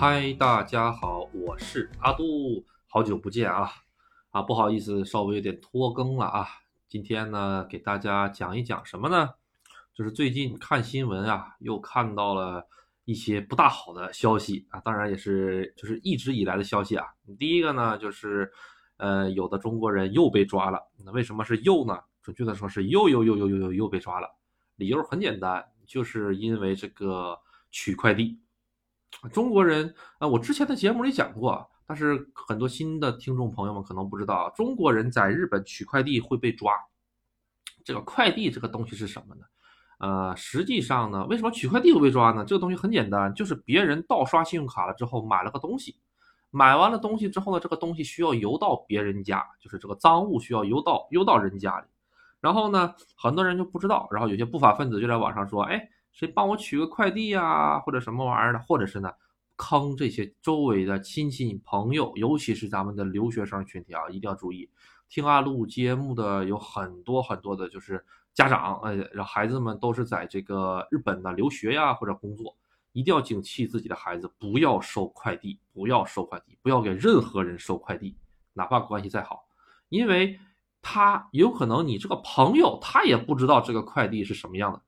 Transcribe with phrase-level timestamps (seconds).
[0.00, 3.70] 嗨，大家好，我是阿杜，好久不见啊！
[4.30, 6.46] 啊，不好意思，稍微有点拖更了啊。
[6.88, 9.28] 今天呢，给大家讲一讲什么呢？
[9.92, 12.66] 就是最近看新闻啊，又看到了
[13.04, 17.04] 一些不大好的消息啊，当然也是就是一直以来的消息啊。
[17.38, 18.50] 第一个呢，就是
[18.96, 20.80] 呃，有的中国人又被抓了。
[21.04, 22.00] 那为什么是又呢？
[22.22, 24.34] 准确的说是又又又又又又又被抓了。
[24.76, 27.38] 理由很简单，就是因为这个
[27.70, 28.39] 取快递。
[29.32, 36.72] 中国人啊，我之前的节目里讲过，但是很多新的听众朋友们可能不知道，中国人在日本取快递会被抓。
[37.84, 39.44] 这个快递这个东西是什么呢？
[39.98, 42.44] 呃，实际上呢，为什么取快递会被抓呢？
[42.46, 45.98] 这个东西很简单，就是别人盗刷信用卡了之后买了个东西，
[46.50, 51.86] 买完了东西之后呢，这个东西需要邮到别人家，就是这个赃物需要邮到邮到人家里，
[52.40, 55.90] 然后呢，很多人就不知道，然后有些不法分子就在网上说，哎。
[56.12, 59.10] 谁帮我取个快递呀，或者什么玩意儿的，或者是呢，
[59.56, 64.68] 坑这些周围的亲戚朋友，尤其是咱们的留学生群体啊，一定要注意。
[65.08, 72.56] 听阿录节目的有很多很多的，就是家长，呃，让孩子们都是在这个日本呢留学呀或者工作，
[72.92, 78.16] 一定要警惕自己的孩子，不要收快递，不要收快递，不要给任何人收快递，
[78.52, 79.44] 哪怕关系再好，
[79.88, 80.38] 因为
[80.80, 84.82] 他有可能你这个朋友他也不知道这个快递是什么样的，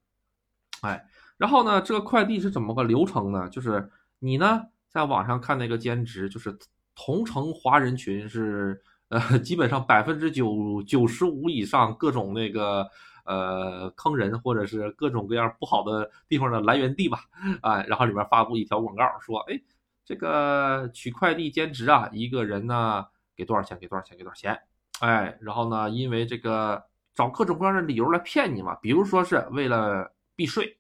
[0.83, 1.05] 哎。
[1.39, 3.49] 然后呢，这个快递是怎么个流程呢？
[3.49, 6.57] 就是你呢，在网上看那个兼职，就是
[6.95, 12.89] 同城华人群是呃，基本上百分之九九十五以上各种那个
[13.25, 17.19] 呃坑人或者是各种各样不好的地方的来源地吧，
[17.61, 19.61] 啊，然后里面发布一条广告说，哎，
[20.05, 23.77] 这个取快递兼职啊，一个人呢给多少钱？
[23.79, 24.17] 给多少钱？
[24.17, 24.59] 给多少钱？
[25.01, 30.79] 哎，然后呢，因为这个找各种各样的理由来骗你嘛，比如说是为了避税。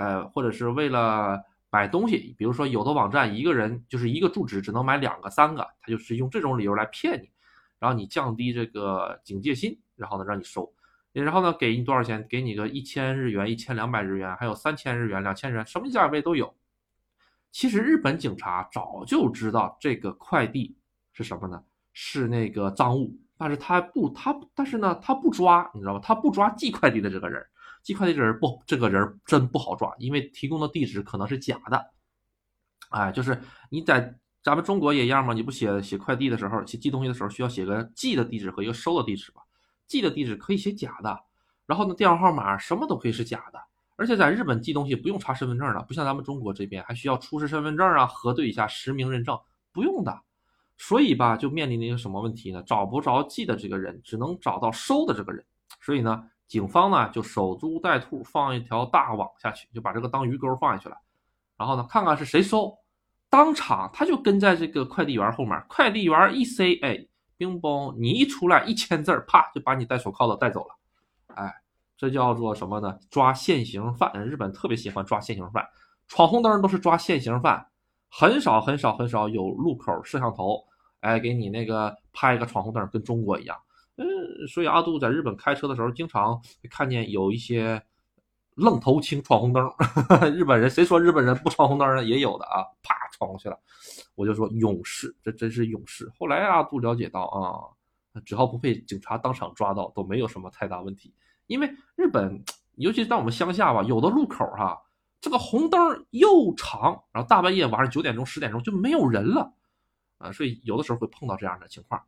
[0.00, 1.38] 呃，或者是为了
[1.70, 7.30] 买东西，比如说有的网站一个人就是一个住址只能买两个、三个，他就是用这种理由来骗你，
[7.78, 10.72] 然后你降低这个警戒心，然后呢让你收，
[11.12, 12.26] 然后呢给你多少钱？
[12.30, 16.50] 给你个一千日元、一千两百日元，还有三千日元、两千日元，什么价位都有。
[17.52, 20.74] 其实日本警察早就知道这个快递
[21.12, 21.62] 是什么呢？
[21.92, 26.00] 是那个赃物，但是他不他但是呢他不抓，你知道吗？
[26.02, 27.44] 他不抓寄快递的这个人。
[27.82, 31.92] 寄快递这人不，这个人真不好抓，因为提供的地址可能是假的。
[32.90, 39.42] 哎，就是你在咱们中国也一样嘛，你不写写快递的时候，写寄东西的时候需要写个寄的地址和一个收的地址吧？
[39.86, 41.18] 寄的地址可以写假的，
[41.66, 43.60] 然后呢，电话号码什么都可以是假的。
[43.96, 49.38] 而且在日本寄东西不用查身份证了，不像咱们中国这边还需要出示身份证啊，核对一下实名认证，
[49.72, 50.20] 不用的。
[50.78, 52.62] 所以吧，就面临一个什么问题呢？
[52.66, 55.44] 找不着寄的这个人，只能找到收的这个人。
[55.80, 56.24] 所以呢？
[56.50, 60.96] 警方呢就守株待兔，放一条大网下去，就把这个当鱼钩放下去了。
[61.56, 62.76] 然后呢，看看是谁收，
[63.28, 67.06] 当场他就跟在这个快递员后面，快递员一塞，哎，
[67.36, 70.74] 冰崩，你一出来一签字，啪就把你戴手铐的带走了。
[71.36, 71.54] 哎，
[71.96, 72.98] 这叫做什么呢？
[73.10, 74.12] 抓现行犯。
[74.26, 75.64] 日本特别喜欢抓现行犯，
[76.08, 77.64] 闯红灯都是抓现行犯，
[78.10, 80.64] 很少很少很少有路口摄像头，
[80.98, 83.56] 哎，给你那个拍个闯红灯，跟中国一样。
[84.00, 86.40] 嗯，所以阿杜在日本开车的时候，经常
[86.70, 87.82] 看见有一些
[88.54, 89.70] 愣头青闯红灯。
[90.34, 92.02] 日本人谁说日本人不闯红灯呢？
[92.02, 93.60] 也有的啊，啪闯过去了。
[94.14, 96.10] 我就说勇士，这真是勇士。
[96.18, 101.14] 后来阿杜了解到啊，只要不被警察当场抓到，都没有什么太大问题。
[101.46, 102.42] 因为日本，
[102.76, 104.80] 尤其在我们乡下吧，有的路口哈，
[105.20, 109.52] 这个红灯又长，然后大半夜晚上九点钟、十点钟就没有人了
[110.16, 112.02] 啊，所以有的时候会碰到这样的情况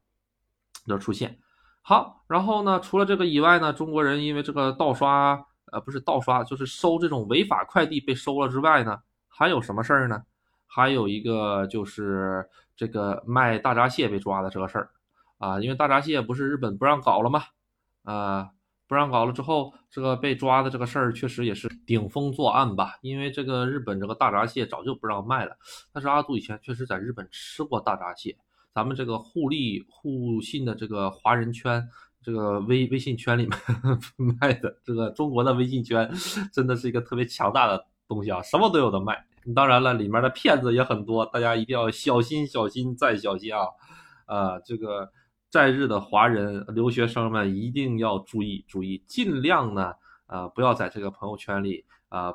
[0.86, 1.38] 就出现。
[1.84, 2.78] 好，然后呢？
[2.78, 10.22] 除了这个以外呢，中国人因为这个盗刷，呃，不是盗刷，就是收这种违法快递被收了之外呢，还有什么事儿呢？
[10.64, 14.90] 还有一个就是这个卖大闸蟹被抓的这个事儿
[15.38, 17.42] 啊，因为大闸蟹不是日本不让搞了吗？
[18.04, 18.50] 啊，
[18.86, 22.96] 不让搞了之后，这个被抓的这个事儿确实也是顶风作案吧？
[23.00, 25.56] 因为这个日本这个大闸蟹早就不让卖了，
[25.92, 28.36] 但是阿杜以前确实在日本吃过大闸蟹。
[28.74, 31.86] 咱们这个互利互信的这个华人圈，
[32.22, 33.58] 这个微微信圈里面
[34.40, 36.10] 卖的这个中国的微信圈，
[36.52, 39.26] 真的是一个特别强大的东西啊，什么都有的卖。
[39.54, 43.66] 当然了，里面的骗子也很多，大家一定要小心、小心再小心啊！
[44.24, 45.10] 啊，这个
[45.50, 49.94] 在日的华人留学生们一定要注意注意，尽量呢，
[50.28, 52.32] 呃，不要在这个朋友圈里啊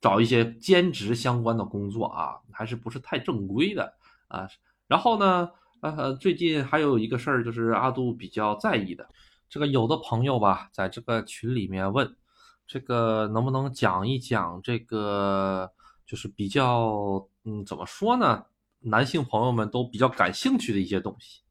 [0.00, 3.94] 找一些兼职相关的工作啊，还是不是太正规的
[4.26, 4.48] 啊。
[4.88, 5.50] 然后呢，
[5.80, 9.06] 呃，最近还有一个事儿，就是阿杜比较在意的，
[9.48, 12.16] 这个有的朋友吧，在这个群里面问，
[12.66, 15.70] 这个能不能讲一讲这个
[16.06, 18.46] 就是比较嗯，怎么说呢？
[18.80, 21.42] 男性朋友们都比较感兴趣的一些东西。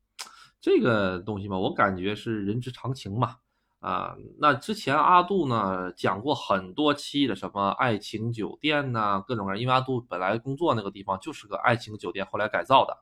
[0.60, 3.36] 这个东西嘛，我感觉是人之常情嘛。
[3.80, 9.62] 啊，那之前阿杜呢讲过很多期的什么爱情酒店呐，各种各样。
[9.62, 12.98] 因为阿杜本来工作那个地方就是个爱情酒店，后来改造的，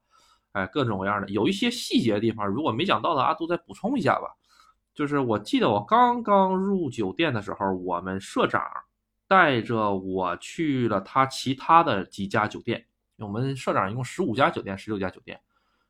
[0.56, 1.28] 哎，各种各样的。
[1.30, 4.30] 有一些细节的地方，如果没讲到的，阿杜再补充一下吧。
[4.94, 8.62] 就是我记得我刚刚入酒店的时候，我们社长
[9.28, 12.86] 带着我去了他其他的几家酒店。
[13.18, 15.40] 我们社长一共十五家酒店，十六家酒店，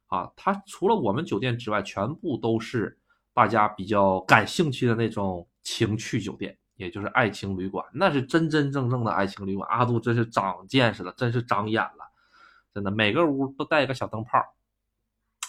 [0.08, 2.98] 啊，他除了我们酒店之外，全部都是。
[3.36, 9.70] 大家比较感兴趣的那种情趣酒店，也就是爱情旅馆，那是真真正正的爱情旅馆。
[9.70, 12.10] 阿杜真是长见识了，真是长眼了，
[12.76, 14.38] 真的，每个屋都带一个小灯泡，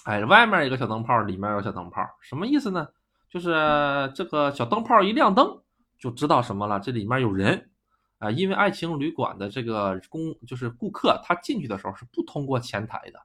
[0.04, 2.86] 哎，外面一个小灯泡，里面有小灯泡，什么意思呢？
[3.28, 3.52] 就是
[4.14, 5.60] 这个小灯泡一亮灯，
[5.98, 7.68] 就知道什么了，这里面有人
[8.18, 8.30] 啊。
[8.30, 13.20] 因为爱情旅馆的这个公就是顾客，他进去的时候是不通过前台的，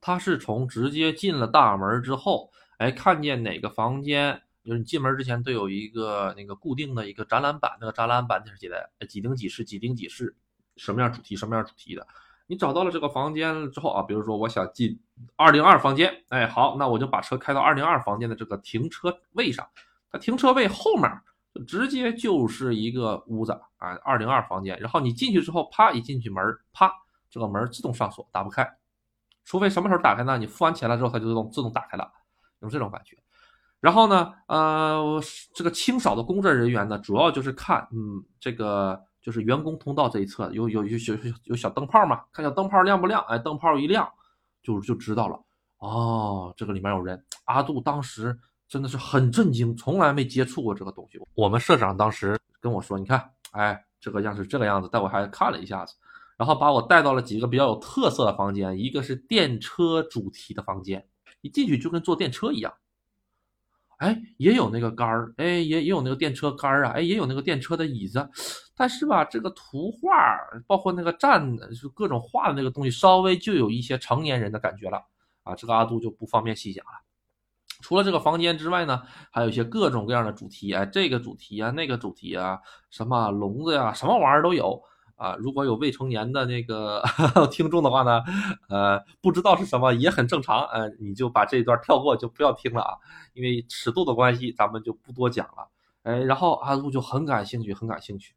[0.00, 2.50] 他是从直接进了大门之后。
[2.78, 10.34] 哎，看见哪个房间，就是你进门之前都有一个那个固定的一个展览板，那个展览板就是写的几丁几室，几丁几室，
[10.76, 12.04] 什么样主题，什么样主题的。
[12.52, 15.00] 你找到了这个房间之后啊，比如说我想进
[15.36, 19.66] 二零二房间，哎，好，那我就把车开到二零二房间的这个停车位上，
[20.10, 21.10] 它停车位后面
[21.66, 24.78] 直接就是一个屋子啊，二零二房间。
[24.80, 26.44] 然后你进去之后，啪一进去门，
[26.74, 26.92] 啪，
[27.30, 28.70] 这个门自动上锁，打不开，
[29.46, 30.36] 除非什么时候打开呢？
[30.36, 32.12] 你付完钱了之后，它就自动自动打开了。
[32.60, 33.16] 有这种感觉，
[33.80, 35.22] 然后呢，呃，
[35.54, 43.22] 这个清扫的工作人员呢，主要就是看，嗯，这个就是员工通道这一侧有有有有有小灯泡嘛，看小灯泡亮不亮？
[43.28, 44.06] 哎，灯泡一亮，
[44.62, 45.40] 就就知道了。
[45.78, 47.24] 哦，这个里面有人。
[47.44, 48.38] 阿杜当时
[48.68, 51.18] 真的是很震惊，从来没接触过这个东西。
[51.34, 55.94] 我们社长当时跟我说：“你看，哎，这个样是这个样子。”带我还看了一下子，
[56.36, 61.06] 然后把我带到了几个比较有特色的房间，一个是电车主题的房间。
[61.40, 62.72] 一进去就跟坐电车一样，
[63.96, 68.30] 哎，也有那个杆儿，哎，也也有那个电车杆儿啊，哎，也有那个电车的椅子，
[68.82, 70.10] 但是吧，这个图画
[70.66, 75.00] 包括那个站就各种画的那个东西，稍微就有一些成年人的感觉了
[75.44, 76.90] 啊，这个阿杜就不方便细讲了。
[77.80, 79.00] 除了这个房间之外呢，
[79.30, 82.58] 还有一些各种各样的主题，哎，这个主题啊，那个主题啊，
[82.90, 84.82] 什么笼子呀，什么玩意儿都有。
[85.14, 87.00] 啊，如果有未成年的那个
[87.52, 88.24] 听众的话呢，
[88.68, 92.96] 呃，不知道是什么也很正常，呃，你就把这一段跳过，就不要听了啊，
[93.34, 95.68] 因为尺度的关系，咱们就不多讲了。
[96.02, 98.34] 哎，然后阿杜就很感兴趣，很感兴趣。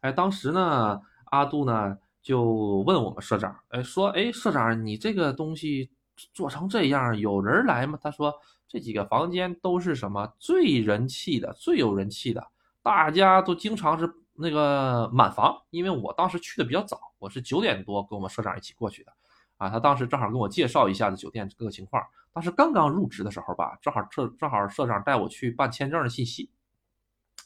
[0.00, 5.90] 哎，当时呢，阿杜呢就问我们社长，哎，说，哎，社长，你这个东西
[6.32, 7.98] 做成这样，有人来吗？
[8.02, 8.34] 他说，
[8.66, 12.46] 这几个房间都是什么最人气的，最有人气的，
[12.82, 14.12] 大家都经常是。
[14.40, 19.12] 那个满房，因为我当时去的比较早，我是九点多跟我们社长一起过去的，
[19.56, 22.00] 啊，他当时正好跟我介绍一下子酒店各个情况。
[22.32, 26.52] 当时刚刚入职的时候吧，正好社正好社长带我去办签证的信息，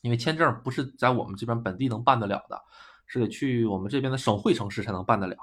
[0.02, 2.60] 因为签证不是在我们这边本地能办得了的，
[3.06, 5.36] 是得去我们这边的省会城市才能办得了。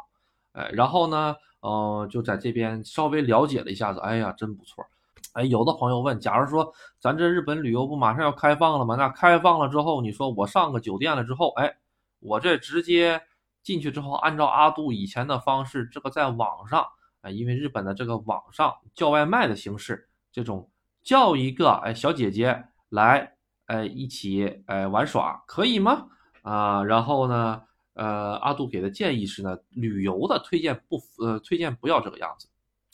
[0.52, 4.86] 哎，然后呢，呃，就在这边稍微了解了一下子，哎呀，真不错。
[5.34, 8.96] 哎，有的朋友问，假如说咱这日本旅游不马上要开放了吗？
[8.96, 11.72] 那开放了之后，你说我上个酒店了之后，哎，
[12.20, 13.22] 我这直接
[13.62, 16.86] 进去之后，按照阿杜以前的方式，这个在网上，
[17.22, 20.68] 哎，因为日本的这个网上叫外卖的形式，这种
[21.04, 23.36] 叫一个哎小姐姐来，
[23.70, 26.08] 哎一起哎玩耍，可以吗？
[26.42, 27.62] 啊，然后呢，
[27.94, 32.48] 呃，阿杜给的建议是呢，旅游的推荐不呃推荐不要这个样子，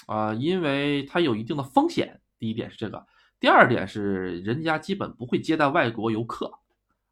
[0.05, 2.19] 啊，因为它有一定的风险。
[2.37, 3.05] 第一点是这个，
[3.39, 6.51] 第二点是人家基本不会接待外国游客，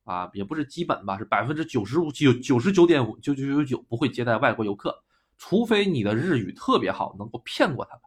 [0.04, 5.02] 啊，也不是基本吧，是百分之九十五九九十九点五九九九九不会接待外国游客，
[5.38, 8.02] 除非你的日语特别好，能够骗过他们。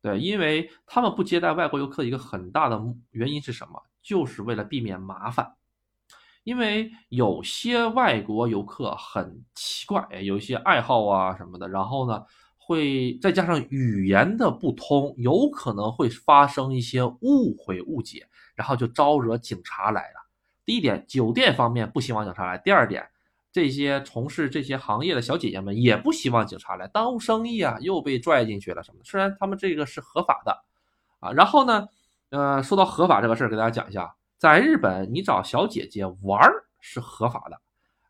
[0.00, 3.80] 对，因为他们不接待外国游客一个很大的原因是什么？
[4.02, 5.54] 就是为了避免麻烦，
[6.44, 12.24] 因为有些外国游客很奇怪，有一些爱好啊什么的，然后呢。
[12.60, 20.16] 会再加上语言的不通，有可能会发生一些误会误解，然后就招惹警察来了。
[20.66, 23.08] 第一点，酒店方面不希望警察来；第二点，
[23.50, 29.00] 这些从事这些行业的小姐姐们也不希望警察来耽误生意啊，又被拽进去了什么。
[29.02, 30.62] 虽然他们这个是合法的
[31.20, 31.88] 啊，然后呢，
[32.30, 37.60] 呃，说到合法这个事儿，给大家讲一下，在日本你找小姐姐玩儿是合法的，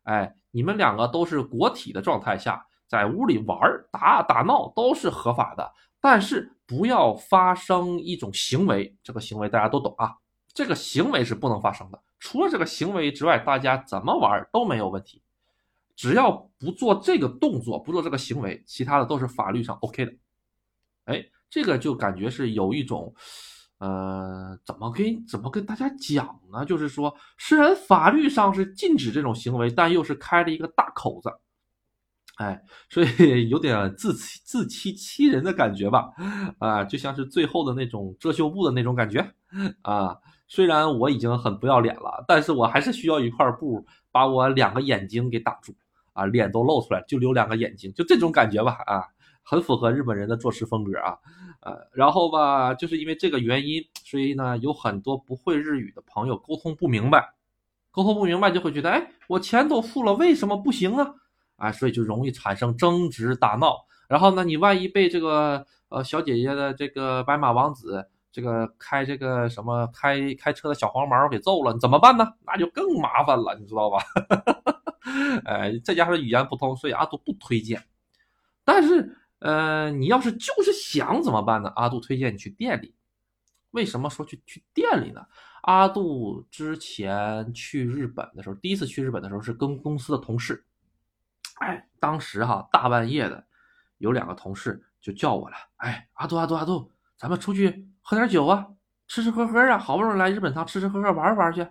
[0.03, 2.65] 哎，你们两个都是国体的状态下。
[2.87, 5.71] 在屋里玩儿打打闹都是合法的，
[6.01, 10.15] 但是不要发生一种行为，这个行为大家都懂啊，
[10.55, 12.01] 这个行为是不能发生的。
[12.17, 15.21] 除了这个行为之外，大家怎么玩都没有问题。
[15.95, 20.13] 只要不做这个动作，不做这个行为，其他的都是法律上 OK 的。
[21.05, 23.13] 哎，这个就感觉是有一种，
[23.79, 26.65] 呃，怎么跟怎么跟大家讲呢？
[26.65, 31.31] 就是说，虽然法律上是禁止这种行为，但又是开了一个大口子。
[32.35, 36.09] 哎，所以有点自欺自欺欺人的感觉吧？
[36.59, 39.33] 啊，就像是最后的那种遮羞布的那种感觉
[39.81, 40.15] 啊。
[40.47, 45.75] 虽然我已经很不要脸了，但是我还是需要一块布把我两个眼睛给挡住
[46.13, 49.03] 啊，脸都露出来，就留两个眼睛，就这种感觉吧啊，
[49.43, 51.17] 很符合日本人的做事风格啊。
[51.61, 57.33] 呃，然后吧，就是因为这个原因，所以呢，有很多不会日语的朋友沟通不明白，
[57.91, 61.15] 沟通不明白就会觉得，哎，我钱都付了，为什么不行呢？
[61.57, 63.85] 啊，所以就容易产生争执打闹。
[64.07, 68.09] 然后呢，你万一被这个呃小姐姐的这个白马王子。
[68.31, 72.31] 这个开这个什么开开车的小黄毛给揍了，你怎么办呢？
[72.45, 73.97] 那就更麻烦了，你知道吧？
[75.45, 77.83] 哎，再加上语言不通，所以阿杜不推荐。
[78.63, 81.71] 但是，呃，你要是就是想怎么办呢？
[81.75, 82.95] 阿杜推荐你去店里。
[83.71, 85.25] 为什么说去去店里呢？
[85.61, 90.65] 阿杜之前去日本的时候，第一次去日本的时候是跟公司的同事。
[91.59, 93.45] 哎，当时哈大半夜的，
[93.97, 95.55] 有两个同事就叫我了。
[95.77, 97.87] 哎，阿杜阿杜阿杜，咱们出去。
[98.01, 98.67] 喝点酒啊，
[99.07, 101.67] 吃吃喝喝啊，好不容易来日本趟，吃吃喝喝玩玩去。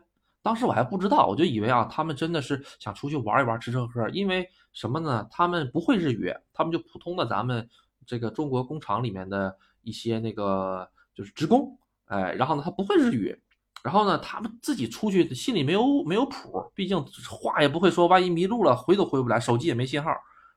[0.49, 4.09] 当时我还不知道，我就以为啊，他们真的是想出去玩一玩，吃吃喝喝。
[4.09, 5.29] 因为什么呢？
[5.31, 7.69] 他们不会日语，他们就普通的咱们
[8.07, 13.39] 这个中国工厂里面的一些那个就是职工，哎，然后呢，他不会日语，
[13.83, 20.11] 然后呢，他们自己出去心里没有没有谱，毕竟话也不会说，万一迷路了回都回不来，手机也没信号，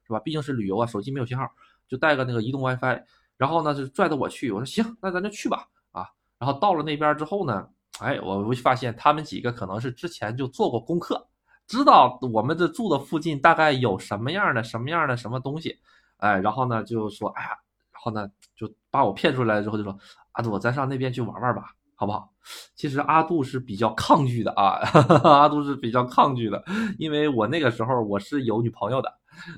[0.07, 0.19] 是吧？
[0.21, 1.45] 毕竟是旅游啊，手机没有信号，
[1.85, 3.03] 就带个那个移动 WiFi。
[3.35, 6.07] 然后呢，就拽着我去，我说行，那咱就去吧，啊，
[6.39, 7.67] 然后到了那边之后呢，
[8.01, 11.27] 哎，我会发现他们几个可能是之前就做过功课，
[11.67, 15.79] 知道我们这住的附近大概有什么样的什么样的什么东西，
[16.17, 17.49] 哎，然后呢就说，哎呀，
[17.91, 19.95] 然后呢就把我骗出来之后就说，
[20.31, 22.27] 阿杜，咱上那边去玩玩吧，好不好？
[22.75, 24.79] 其实阿杜是比较抗拒的啊，
[25.23, 26.63] 阿杜是比较抗拒的，
[26.97, 29.13] 因为我那个时候我是有女朋友的。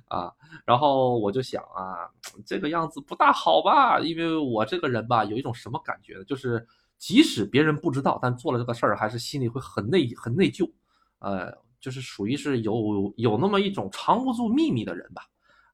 [0.08, 0.32] 啊，
[0.66, 2.08] 然后我就想啊，
[2.46, 4.00] 这个样子不大好吧？
[4.00, 6.24] 因为我这个人吧，有一种什么感觉呢？
[6.26, 6.66] 就是
[7.04, 10.72] 即使别人不知道，但做了这个事儿，还是心里会很内很内疚。
[11.20, 15.24] 呃，就是属于是有有那么一种藏不住秘密的人吧。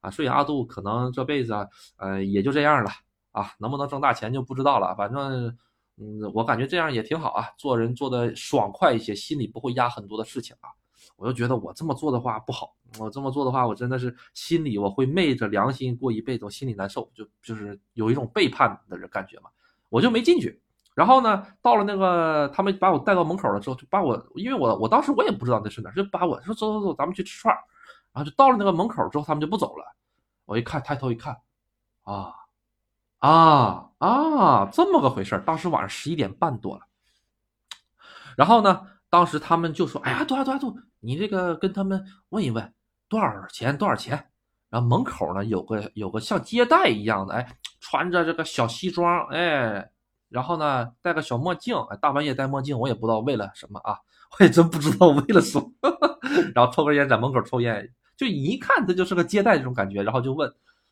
[0.00, 1.64] 啊，所以阿杜可能这辈子啊，
[1.98, 2.90] 呃，也就这样了
[3.30, 4.92] 啊，能不能挣大钱就不知道了。
[4.96, 5.56] 反正，
[5.98, 10.68] 嗯，我感觉这样也挺好啊，做人做的爽快一些，心里不会压很多的事情啊。
[11.14, 19.48] 我就觉得我这么做的话不好，我这么做的话，我真的是心里我会昧着良心过一辈子，我心里难受，就就是有一种背叛的人感觉嘛，
[19.88, 20.60] 我就没进去。
[20.94, 27.58] 然后呢，到了那个他们把我带到门口了之后，就把我，因为我我当时我也不知道那是哪，就把我说走走走，咱们去吃串儿。
[28.12, 29.84] 然后就到了那个门口之后，他们就不走了。
[30.44, 31.36] 我一看，抬头一看，
[32.02, 32.32] 啊
[33.18, 35.42] 啊啊，这么个回事儿。
[35.42, 36.82] 当时晚上十一点半多了，
[38.36, 38.86] 然后呢？
[39.12, 42.72] 当时他们就说：“哎呀，多少多少多，你这个跟他们问一问，
[43.08, 44.30] 多少钱多少钱。”
[44.70, 49.90] 然后门口呢有个有个像接待一样的，哎，穿着这个小西装，哎，
[50.30, 53.98] 然后呢戴个小墨镜，哎，大半夜戴墨镜，我也不知道为了什么啊，
[54.38, 55.70] 我也真不知道为了什么。
[56.54, 60.50] 然后抽根烟在门口抽烟，就一看他就是个接待这种感觉，然后就问，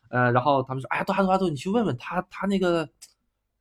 [0.09, 2.87] 呃，然后他们说：“哎呀，多少多少多，你去问问他，他那个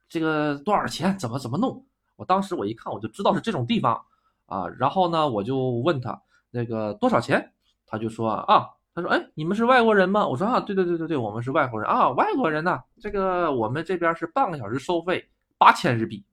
[0.09, 1.85] 这个多少钱，怎么怎么弄？”
[2.17, 3.99] 我当时我一看我就知道是这种地方。
[4.47, 6.19] 啊，然后呢，我就问他
[6.51, 7.53] 那个多少钱，
[7.87, 10.27] 他就说啊，他说，哎，你们是外国人吗？
[10.27, 15.29] 我说啊，对对对对对，我们是外国人啊，外国人呢，这个我们这边是半个小时收费
[15.59, 16.25] 八千日币，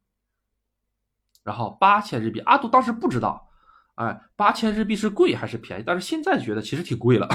[1.43, 3.49] 然后八千日币，阿杜当时不知道，
[3.95, 5.83] 哎，八千日币是贵还是便宜？
[5.85, 7.27] 但是现在觉得其实挺贵了，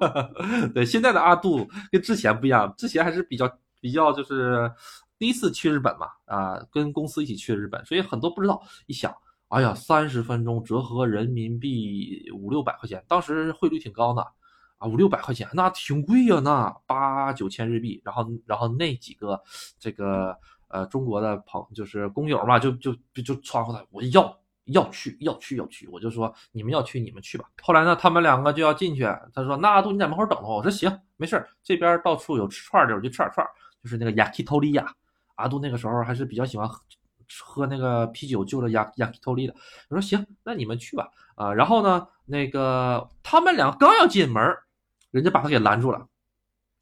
[0.74, 4.70] 对，现在的阿杜跟之前不一样，之前还是比较比较就是
[5.18, 9.14] 第一次去日本嘛，啊，跟公司一起去日本，所以很多不知道，一想。
[9.48, 14.22] 哎呀，三十分钟折合人民币五六百块钱，当时汇率挺高的
[14.78, 18.00] 啊，五六百块钱那挺贵呀，那八九千日币。
[18.04, 19.42] 然后，然后那几个
[19.76, 20.38] 这个
[20.70, 27.44] 呃中国的朋就是工友嘛，就就就就传过来，我要要去要去要去，我就说你们要去你们去吧。
[27.62, 29.02] 后来呢，他们两个就要进去，
[29.34, 33.46] 他说那阿杜你在门口等着我，我说行，没事儿这边到处有吃串的，我就吃点串
[33.82, 34.94] 就是那个雅基托利呀。
[35.36, 36.80] 阿杜那个时候还是比较喜欢喝。
[37.44, 39.54] 喝那个啤酒就着亚亚克托利的，
[39.88, 41.54] 我说行，那你们去吧啊。
[41.54, 44.42] 然后呢，那个他们俩刚要进门，
[45.12, 46.08] 人家把他给拦住了，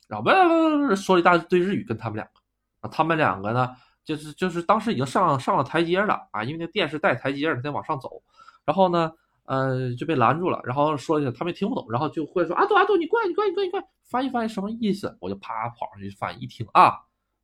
[0.07, 2.38] 然后说了一大堆日语跟他们两个
[2.81, 2.91] 啊。
[2.91, 3.69] 他们两个呢，
[4.05, 8.23] 就是就是当时已经上上了台阶了啊，因为那店是带台阶的，得往上走。
[8.65, 9.13] 然后呢，
[9.45, 15.17] 呃，就被拦住了，然后说一下他们听不懂，然后就会说阿杜阿杜，你过来你过来你过来你过来，翻译翻译什么意思？
[15.21, 16.95] 我就啪跑上去翻译，一听啊，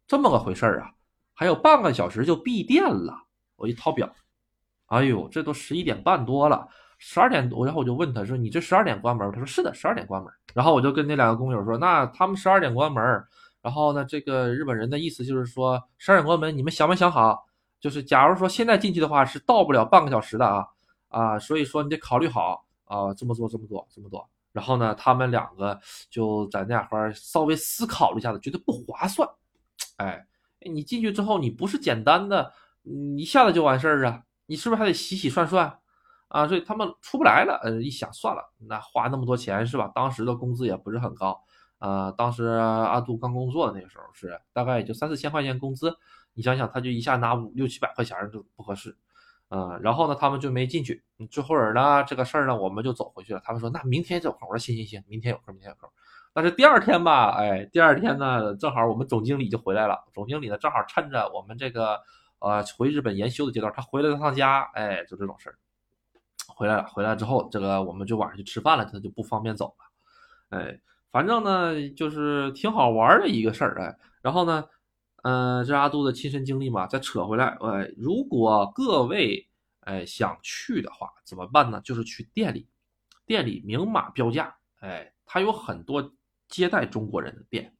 [0.06, 0.90] 这么个回事儿啊，
[1.34, 3.14] 还有半个小时就闭店了。
[3.56, 4.12] 我一掏表，
[4.86, 6.66] 哎呦，这都十一点半多了，
[6.98, 13.24] 十二点多，然后我就问他说：“你这十二点关门？”他说：“是的，十二点关门。”然后我就跟那两个工友说：“那他们十二点关门，
[13.64, 17.46] 然后呢，这个日本人的意思就是说十二点关门，你们想没想好？
[17.80, 20.66] 就是假如说现在进去的话，是到不了半个小时的啊
[21.08, 24.28] 啊，所以说你得考虑好啊，这么做，这么做，这么做。
[24.52, 25.80] 然后呢，他们两个
[26.10, 29.26] 就在那两块稍微思考了一下子，觉得不划算。
[29.96, 30.26] 哎，
[30.60, 32.52] 你进去之后，你不是简单的。
[32.82, 34.22] 你一下子就完事儿啊？
[34.44, 35.78] 你是不是还得洗洗涮涮
[36.28, 36.46] 啊？
[36.46, 37.58] 所以他们出不来了。
[37.64, 39.90] 呃，一想算了，那花那么多钱是吧？
[39.94, 41.42] 当时的工资也不是很高
[41.86, 42.10] 啊。
[42.12, 45.94] 当时阿杜刚工作的那个时候是大概也就三四千块钱工资。
[46.32, 48.96] 你想想，他就一下拿五六七百块钱就不合适。
[49.50, 51.02] 嗯，然后呢，他们就没进去。
[51.30, 53.40] 这会儿呢，这个事儿呢，我们就走回去了。
[53.44, 54.48] 他们说那明天有空。
[54.48, 55.88] 我说行行行，明天有空，明天有空。
[56.32, 60.04] 但是第二天吧，哎，第二天呢，正好我们总经理就回来了。
[60.12, 62.00] 总经理呢，正好趁着我们这个。
[62.40, 65.56] 呃，回日本研修的阶段，他回来了趟家，哎，就这种事儿，
[66.46, 70.78] 回来了，回来之后，这个我们就晚上去吃饭了，他就不方便走了，哎，
[71.14, 74.64] 反正呢，就是挺好玩的一个事儿，哎，然后呢，
[75.22, 79.48] 嗯，这阿杜的亲身经历嘛，再扯回来，哎，如果各位
[79.82, 81.80] 哎想去的话，怎么办呢？
[81.82, 82.68] 就是去店里，
[83.26, 86.12] 店里明码标价，哎，他有很多
[86.48, 87.72] 接待中国人的店，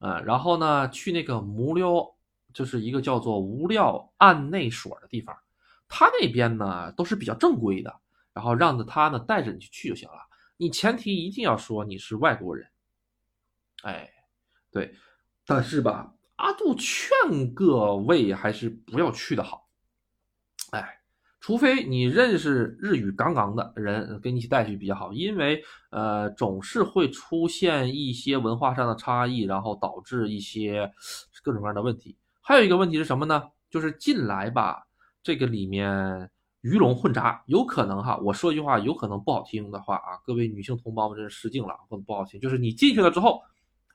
[0.00, 2.12] 嗯，然后呢，去那个无料。
[2.54, 5.36] 就是一个叫做无料案内所的地方，
[5.88, 7.94] 他那边呢都是比较正规的，
[8.32, 10.16] 然后让着他呢带着你去就行了。
[10.56, 12.68] 你前提一定要说你是外国人，
[13.82, 14.10] 哎，
[14.70, 14.94] 对，
[15.46, 19.68] 但是吧，阿杜劝各位还是不要去的好，
[20.70, 21.00] 哎，
[21.40, 30.92] 除非你认识日语杠杠的人给你一起带去比较好，因为呃总是会出现一些文化上的差异，然后导致一些
[31.42, 32.16] 各种各样的问题。
[32.40, 33.50] 还有一个问题是什么呢？
[33.68, 34.86] 就是进来吧，
[35.22, 36.30] 这个里面
[36.66, 38.16] 鱼龙混杂，有可能哈。
[38.24, 42.40] 我说一句话，有可能不好听的话啊，各位女性同胞们真是失敬了，或者不好听。
[42.40, 43.40] 就是你进去了之后，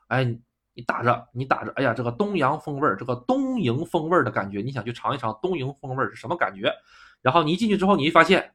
[0.08, 0.24] 哎，
[0.72, 6.72] 你打着，你打着，哎呀，这个东洋风味儿，这个东瀛风味儿的感觉，你想去尝一尝东瀛风味儿是什么感觉？
[7.20, 8.54] 然后你一进去之后，你一发现，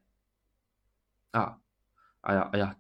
[1.30, 1.58] 啊，
[2.22, 2.76] 哎呀，哎呀，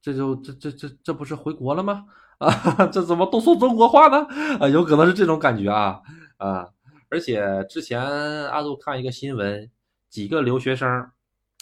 [0.00, 2.06] 这就这这这这不是回国了吗？
[2.40, 4.26] 啊，这怎么都说中国话呢？
[4.58, 6.00] 啊，有可能是这种感觉啊。
[6.38, 6.66] 啊，
[7.10, 8.00] 而且之前
[8.48, 9.70] 阿杜看一个新闻，
[10.10, 11.10] 几个留学生，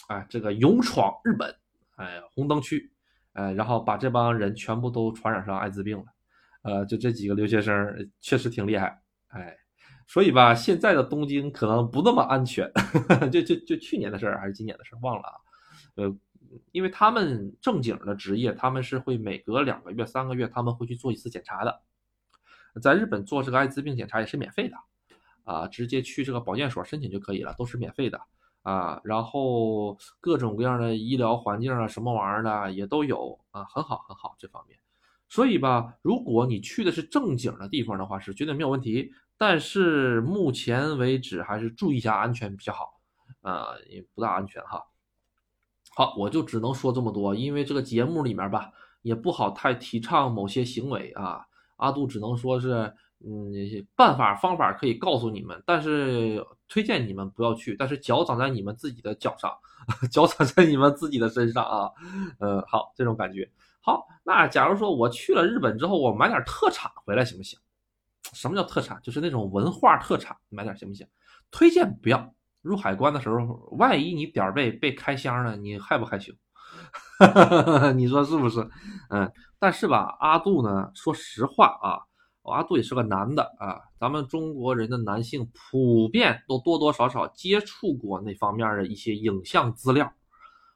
[0.08, 1.54] 哎，这个勇闯日本，
[1.96, 2.90] 哎，红灯区，
[3.34, 6.04] 哎，然后把这帮人全部都传染上艾滋病了，
[6.62, 9.56] 呃，就这几个留学生确实挺厉害，哎，
[10.06, 12.68] 所以吧，现在的东京可能不那么安全，
[13.30, 15.34] 就就就去年的事儿还是今年的事儿忘了啊，
[15.96, 16.16] 呃，
[16.72, 21.82] 因为他们正经的职业，他们是会每隔两个月、三个月他们会去做一次检查的。
[22.80, 24.76] 在日本做这个艾滋病检查也是免费的，
[25.44, 28.20] 啊，直接去这个保健所申请就可以了，都是免费的
[28.62, 29.00] 啊。
[29.04, 34.78] 然后各种各样的医疗环境啊，什么玩意儿的也都有啊，很好很好这方面。
[35.28, 39.12] 所以吧，如果你去的是正经的地方的话，是绝对没有问题。
[39.36, 42.98] 但是目前为止还是注意一下安全比较好，
[43.42, 44.82] 啊，也不大安全哈。
[45.94, 51.44] 好，我就只能说这么多，因为这个节目里面吧，也不好太提倡某些行为啊。
[51.76, 52.92] 阿杜只能说是，
[53.24, 53.52] 嗯，
[53.96, 57.74] 办法方法可以告诉你们，但是推荐你们不要去。
[57.76, 59.52] 但是脚长在你们自己的脚上，
[60.10, 61.90] 脚长在你们自己的身上啊。
[62.40, 63.50] 嗯，好，这种感觉。
[63.80, 67.58] 好，那假如说我去了日本之后，我买点特产回来行不行？
[68.34, 69.00] 什么叫特产？
[69.02, 71.06] 就是那种文化特产，买点行不行？
[71.50, 72.34] 推荐不要。
[72.60, 73.36] 入海关的时候，
[73.78, 76.32] 万一你点儿背被开箱了，你害不害羞？
[77.96, 78.68] 你说是不是？
[79.10, 79.32] 嗯。
[79.58, 80.90] 但是吧，阿杜呢？
[80.94, 81.98] 说实话啊，
[82.48, 83.80] 阿杜也是个男的啊。
[83.98, 90.12] 咱们中国人的男性普遍都多多少少接触过那方面的一些影像资料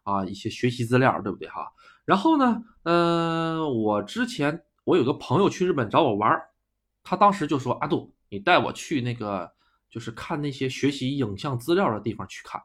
[0.03, 1.73] 啊，一些学习资料，对不对哈？
[2.05, 6.41] 然后呢，嗯，我之前我有个朋友去日本找我玩
[7.05, 9.51] 他当时就说：“阿杜，你带我去那个，
[9.91, 12.63] 就是看那些学习影像资料的地方去看。”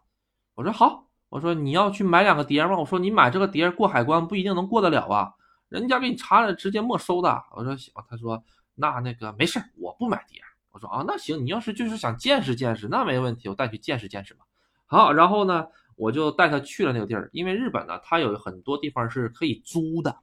[0.56, 2.78] 我说好，我说你要去买两个碟吗？
[2.78, 5.34] 我说你买这个碟过海关不一定能过得了啊。
[5.70, 7.44] 人家给你查了，直接没收的。
[7.52, 8.44] 我说行，他说
[8.78, 10.40] 那那个没事我不买碟。
[10.72, 14.46] 我说啊，那行，你要是就是想见识见识，那没问题，我带去见识见识吧。
[14.86, 20.16] 好，然后呢，我就带他去了那个地儿，因为日本呢，它有很多地方是可以租的，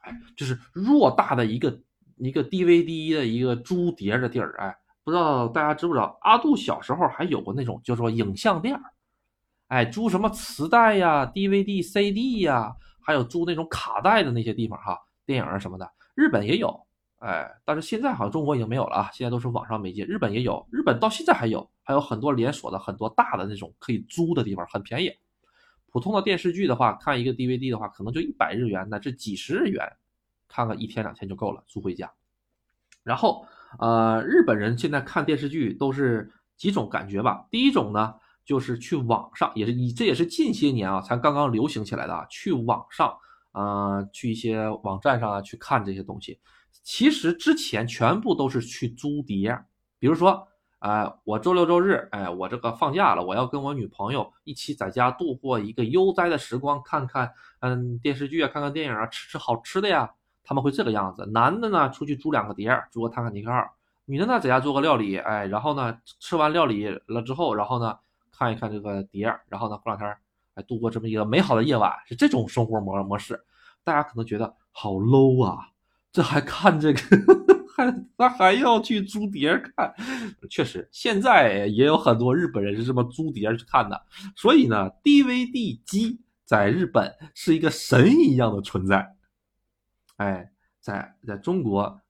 [0.00, 1.80] 哎，就是偌大的一个
[2.16, 6.18] 一个 DVD 的一个租碟的地儿，哎，不知道大家知不知道？
[6.22, 8.76] 阿杜小时候还有过那种叫做影像店
[9.68, 12.74] 哎，租什么磁带呀、DVD、CD 呀，
[13.06, 16.84] 还有租那种卡带的那些地方哈，电影啊什么的，日本也有。
[17.20, 20.04] 哎，但是现在好像中国已经没有了啊，现在都是网上媒介。
[20.04, 25.12] 日本也有，日本到现在还有，还有很多连锁的、很多大的那种可以租的地方，很便宜。
[25.92, 29.86] 普通的电视剧的话，看一个 DVD 的话，可能就一百日元，乃至几十日元，
[30.48, 32.10] 看个一天两天就够了，租回家。
[33.02, 33.44] 然后，
[33.78, 37.46] 呃，日本人现在看电视剧都是几种感觉吧？
[37.50, 38.14] 第一种呢，
[38.46, 43.14] 就是去网上，也是以这也是近些年啊才刚刚流行起来的啊，去网上，
[43.52, 46.38] 呃，去一些网站上啊去看这些东西。
[46.82, 49.58] 其实之前全部都是去租碟，
[49.98, 60.10] 比如说，哎，我周六周日，哎，我这个放假了，我要跟我女朋友一起在家度过一个悠哉的时光，看看，嗯，电视剧啊，看看电影啊，吃吃好吃的呀，
[60.42, 61.26] 他们会这个样子。
[61.26, 63.60] 男的呢，出去租两个碟，租个泰坦尼克号；
[64.06, 67.98] 女的呢，在家做个料理，哎，然后呢，吃完料理了之后，然后呢，
[68.32, 70.16] 看一看这个碟，然后呢，过两天，
[70.54, 73.38] 哎，度过这么一个美好的夜晚，是这种生活模模式。
[73.84, 75.68] 大家可能觉得好 low 啊。
[76.12, 77.00] 这还看这个，
[77.76, 79.94] 还他还要去租碟看，
[80.50, 84.02] 确实，现在也有很多日本人是这么租碟去看的。
[84.34, 89.16] 所以呢，DVD 机在日本是一个神一样的存在。
[90.16, 92.00] 哎，在在中国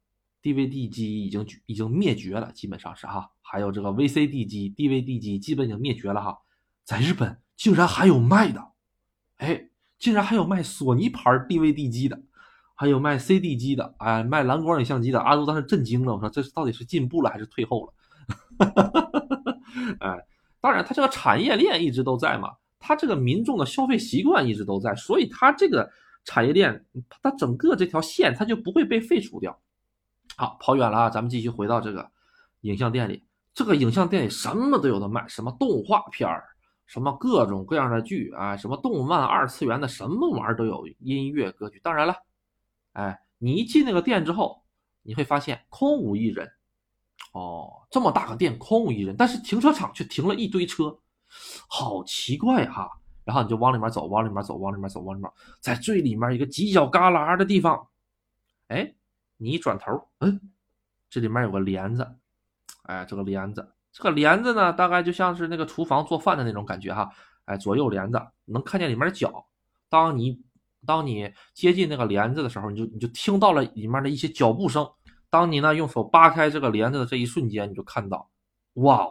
[0.43, 3.31] ，DVD 机已经已经灭绝了，基本上是哈。
[3.43, 6.39] 还有这个 VCD 机、DVD 机基本已经灭绝了哈。
[6.85, 8.73] 在日本竟然还有卖的，
[9.37, 12.23] 哎，竟然还有卖索尼牌 DVD 机的。
[12.81, 16.15] 还有卖 CD 机的，哎，卖蓝光影像机的，阿杜当时震惊了。
[16.15, 17.93] 我说这是到底是进步了还是退后了？
[20.01, 20.27] 哎，
[20.63, 25.91] 当然，它这个产业链一直都在嘛，它这个民众的消费习惯一直都在，所以它这个
[26.25, 26.83] 产业链，
[27.23, 29.61] 它整个这条线它就不会被废除掉。
[30.37, 32.11] 好，跑远了啊，咱们继续回到这个
[32.63, 33.23] 影像店里。
[33.53, 36.45] 这个影像店里什么都有的卖，什么动画片儿，
[36.87, 41.79] 什么各种各样的剧啊，什么动漫、二次元的什么玩意儿都有，音乐、歌曲。
[41.85, 42.15] 当然了。
[42.93, 44.65] 哎，你一进那个店之后，
[45.03, 46.51] 你会发现空无一人。
[47.33, 50.99] 哦，这么大个店空无一人，但是停车场却停了一堆车，
[51.69, 52.91] 好奇怪哈。
[53.23, 57.87] 然后你就往里面走，往里面走，往里面走，往里面，在最里面一个犄角旮旯的地方，
[58.67, 58.95] 哎，
[59.37, 60.41] 你一转头，嗯，
[61.09, 62.17] 这里面有个帘子。
[62.85, 67.09] 哎，这个帘子，这个帘子呢，大概就像是那个厨房做饭的那种感觉哈。
[67.45, 69.47] 哎，左右帘子，能看见里面的脚。
[69.89, 70.43] 当你
[70.87, 74.89] 当你接近那个帘子的时候，你就你就听到了里面的一些脚步声。
[75.29, 78.29] 当你呢用手扒开这个帘子的这一瞬间，你就看到，
[78.75, 79.07] 哇，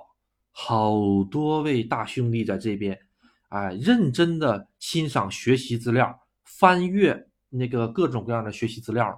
[0.51, 0.93] 好
[1.32, 2.99] 多位大兄弟在这边，
[3.47, 9.15] 哎，认真的欣赏学习资料，翻阅那个各种各样的学习资料了。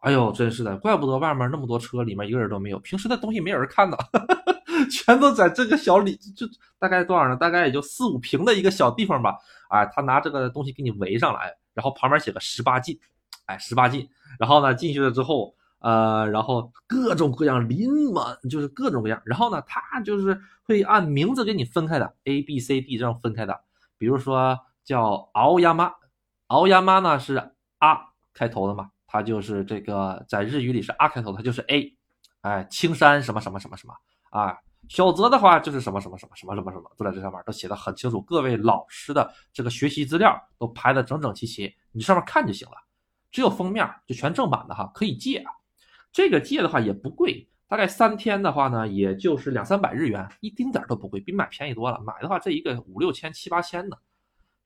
[0.00, 2.78] 哎呦，真是的，怪不得外面那么多车，里面一个人都没有。
[2.80, 3.96] 平时的东西没有人看的，
[4.92, 6.46] 全都在这个小里，就
[6.78, 7.34] 大概多少呢？
[7.34, 9.36] 大概也就四五平的一个小地方吧。
[9.70, 11.56] 哎，他拿这个东西给你围上来。
[11.76, 12.98] 然后旁边写个十八禁，
[13.44, 14.08] 哎，十八禁。
[14.38, 19.20] 然后呢，进去了之后，呃，然后各种各样临满，就是各种各样。
[19.26, 23.60] 然后呢，他就是会按名字给你分开的，A、B、C、D 这样分开的。
[23.98, 25.92] 比如说叫熬鸭妈，
[26.46, 27.36] 熬鸭妈呢是
[27.78, 27.98] 啊
[28.32, 31.94] 开头的嘛，它就是这个在日语里是啊开头，它就是 A。
[32.40, 33.94] 哎，青山什么什么什么什么
[34.30, 34.56] 啊。
[34.88, 38.20] 小泽的话就是什么什么什么什么什么什么，都在这上面都写的很清楚。
[38.22, 42.74] 各位老师的这个学习资料都排的整整齐齐，你上面看就行了。
[43.30, 45.44] 只有封面就全正版的哈，可以借。
[46.12, 52.00] 这个借的话也不贵，大概三天的话呢，也就是两三百日元，一丁点都不贵，比买便宜多了。
[52.00, 53.98] 买的话这一个五六千七八千的，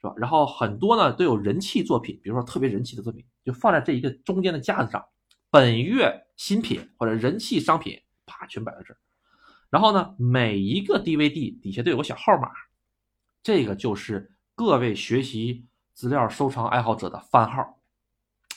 [0.01, 0.15] 是吧？
[0.17, 5.05] 然后很多呢都有人气作品，比如说特别人气的作品，就放在这一个中间的架子上，
[5.51, 8.99] 本月新品或者人气商品，啪全摆在这儿。
[9.71, 12.51] 然后呢，每一个 DVD 底下都有个小号码，
[13.43, 17.79] 这个就是各位学习资料收藏爱好者的番号。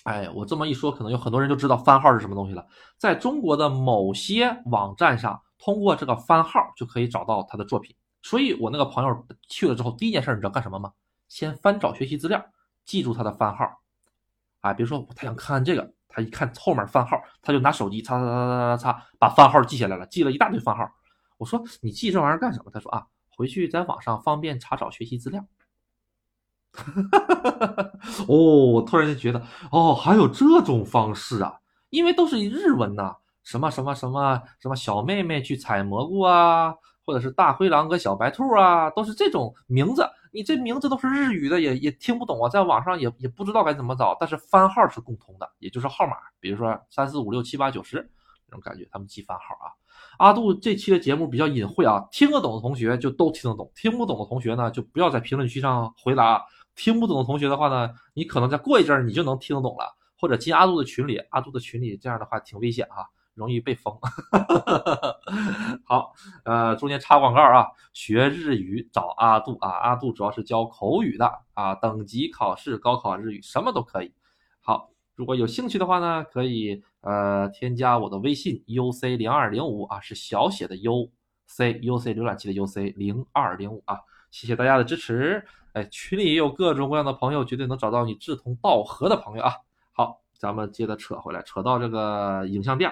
[0.04, 2.68] 哎，我这么一说，可能有很多人就知道番号是什么东西了。
[2.98, 7.96] 在中国的某些网站上，通过这个番号就可以找到他的作品。
[8.22, 10.92] 所以我那个朋友去了之后，第一件事你知道干什么吗？
[11.30, 12.44] 先翻找学习资料，
[12.84, 13.66] 记住他的番号。
[14.62, 20.90] 啊，比如说他想看看这个，他一看后面番号，他就拿手机擦擦擦擦擦擦，把番号记下来了，记了一大堆番号。
[21.44, 22.72] 我说你记这玩意儿干什么？
[22.72, 25.46] 他说啊，回去在网上方便查找学习资料。
[28.30, 31.60] 哦，我突然间觉得，哦，还有这种方式啊！
[31.90, 36.74] 因为都是日文呐，什么什么什么什么小妹妹去采蘑菇啊，
[37.06, 40.10] 或者是大灰狼跟小白兔啊，都是这种名字。
[40.32, 44.16] 你这名字都是日语的，也也听不懂啊，在网上也也不知道该怎么找。
[44.18, 48.10] 但是番号是共通的，也就是号码，比如说三四五六七八九十
[48.48, 49.83] 那种感觉，他们记番号啊。
[50.18, 56.44] 阿杜这期的节目比较隐晦啊，听得懂的同学就都听得懂，听不懂的同学呢就不要在评论区上回答。
[56.76, 63.08] 听不懂的同学的话呢，你可能再过一阵儿你就能听得懂了，或者进阿杜的群里，阿杜的群里这样的话挺危险哈。
[63.36, 63.92] 容易被封。
[65.84, 66.14] 好，
[66.46, 74.14] 呃，中间插广告啊，学日语找阿杜啊，阿杜主要是教口语的啊，等级考试、高考日语什么都可以。
[74.62, 81.12] 好，如果有兴趣的话呢，可以呃添加我的微信 uc 零二零五啊，是小写的 u
[81.46, 84.00] c u c 浏览器的 u c 零二零五啊，
[84.32, 85.46] 谢谢大家的支持。
[85.74, 89.54] 哎，群里也有各种各样的朋友，绝对能找到你志同道合的朋友啊。
[89.92, 92.92] 好，咱们接着扯回来，扯到这个影像店。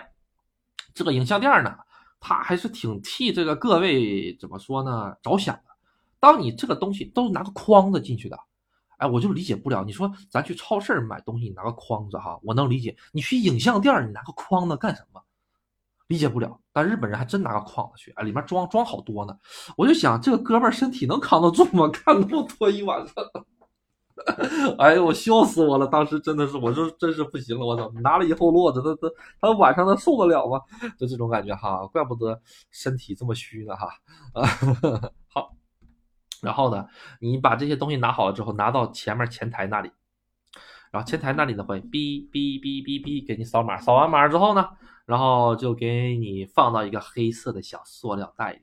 [0.94, 1.76] 这个影像店呢，
[2.20, 5.64] 他还是挺替这个各位怎么说呢着想的。
[6.20, 8.38] 当你这个东西都是拿个筐子进去的，
[9.02, 9.84] 哎，我就理解不了。
[9.84, 12.96] 你说咱去超市买东西，你拿个筐子哈，我能理解。
[13.12, 15.20] 你去影像店，你拿个筐子干什么？
[16.08, 16.60] 理解不了。
[16.72, 19.36] 但日本人还真拿个筐子去，哎，里面装装好多呢。
[19.76, 21.90] 我就想，这个哥们儿身体能扛得住吗？
[21.92, 23.16] 看那么多一晚上。
[24.78, 25.88] 哎呦，我笑死我了！
[25.88, 29.08] 当时真的是，我说真是不行了，我操，拿了以后落着，他他
[29.42, 30.62] 他晚上他受得了吗？
[31.00, 33.88] 就这种感觉哈，怪不得身体这么虚呢哈。
[34.34, 34.46] 啊，
[35.28, 35.56] 好，
[36.42, 36.88] 然后呢，
[37.20, 39.92] 你把这些东西拿好了之后，拿到前面前台那里，
[40.92, 44.70] 然后前台那里呢会哔哔哔哔哔给你扫码，扫完码之后呢，
[45.06, 48.62] 然后就给你放到一个黑色的小塑料袋里。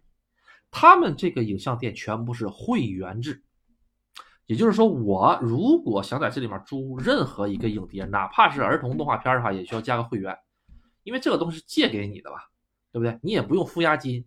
[0.70, 3.44] 他们这个影像店全部是会员制。
[4.46, 10.34] 也就是说，我如果想在这里面租任何一个影碟，哪怕是儿童动画片的话，也需要加个会员，
[11.02, 12.48] 因为这个东西是借给你的吧，
[12.90, 13.18] 对不对？
[13.22, 14.26] 你也不用付押金。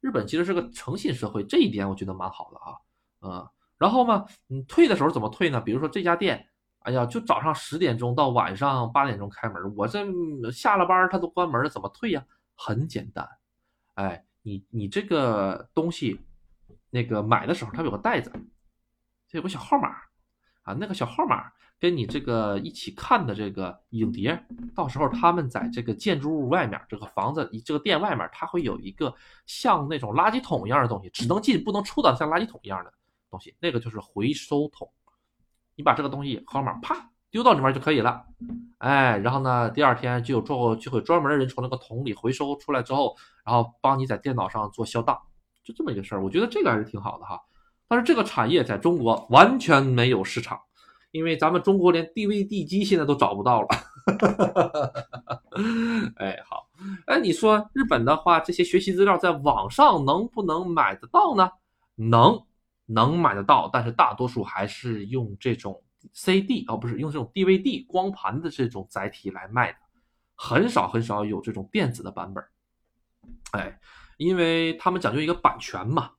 [0.00, 2.78] 日本其实是个诚信社会，这一点我觉得蛮好的啊。
[3.20, 3.48] 嗯，
[3.78, 5.60] 然后嘛，你退的时候怎么退呢？
[5.60, 6.46] 比如说这家店，
[6.80, 10.04] 哎呀，就早上十点钟到晚上八点钟开门，我这
[10.50, 12.24] 下了班他都关门了，怎么退呀？
[12.54, 13.28] 很简单，
[13.94, 16.20] 哎，你你这个东西，
[16.90, 18.32] 那个买的时候它有个袋子。
[19.28, 19.88] 这有个小号码
[20.62, 21.50] 啊，那个小号码
[21.80, 24.40] 跟你这个一起看的这个影碟，
[24.72, 29.12] 到时候他们在这个建筑物外面，这个房子、这个店外面，它会有一个
[29.44, 32.92] 像那种垃圾桶一样的东西，只能进不能出的，像垃圾桶一样的
[33.36, 34.90] 东西，那个就是回收桶。
[35.74, 38.24] 你把这个东西号码啪丢到里面就可以了，
[38.78, 45.20] 哎，然后呢，第二天就有做就会专门的人从那个桶里回收出来之后，然后帮你在电脑上做销档，
[45.62, 46.24] 就这么一个事儿。
[46.24, 47.38] 我觉得这个还是挺好的哈。
[47.88, 50.58] 但是这个产业在中国完全没有市场，
[51.10, 53.68] 因为咱们中国连 DVD 机现在都找不到了。
[53.68, 54.92] 哈哈哈
[56.16, 56.66] 哎，好，
[57.06, 61.50] 哎，你说日本的话，这些学习资料在网上能不能买得到呢？
[61.96, 62.40] 能，
[62.86, 69.78] 能买得到，但是大多数还是用这种 CD 哦，不是用这种 DVD 光盘的这种载体来卖的，
[70.34, 72.42] 很少很少有这种电子的版本。
[73.52, 73.78] 哎，
[74.16, 76.12] 因为他们讲究一个版权嘛。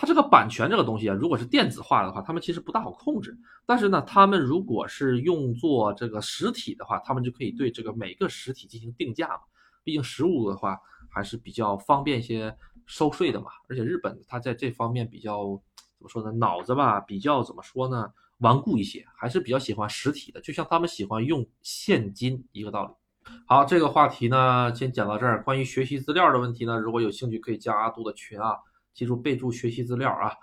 [0.00, 3.36] 它这个版权这个东西啊，如果是电子化的话，他们其实不大好控制。
[3.66, 9.40] 但是呢，他们如果是用作这个实体的话，他们就可以对这个每个实体进行定价嘛。
[9.82, 10.78] 毕竟实物的话
[11.10, 13.48] 还是比较方便一些收税的嘛。
[13.68, 15.60] 而且日本它在这方面比较
[15.98, 16.30] 怎么说呢？
[16.38, 18.10] 脑子吧比较怎么说呢？
[18.38, 22.94] 顽固一些，还是比较喜欢实体的，就像他们喜欢用现金一个道理。
[23.46, 25.42] 好，这个话题呢先讲到这儿。
[25.42, 28.56] 关于学习资料的问题呢，如果有兴趣可以加阿杜的群啊。
[28.94, 30.34] 记住备注学习资料啊！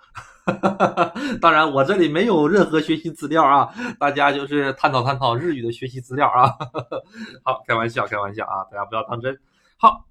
[1.42, 6.48] 当然，我这里没有任何学习资料啊，大家就是探讨探讨日语的学习资料啊。
[7.44, 9.38] 好，开玩笑，开玩笑啊，大家不要当真。
[9.76, 10.06] 好，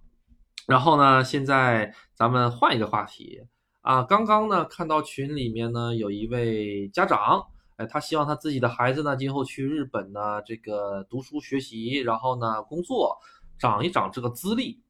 [0.67, 3.41] 然后呢，现在咱们换一个话题
[3.85, 4.03] 啊。
[4.03, 7.45] 刚刚呢，看到群里面呢有一位家长，
[7.77, 13.17] 哎，他希望他自己的孩子呢今后去日本呢这个读书学习，然后呢工作，
[13.59, 14.81] 长一长这个资历。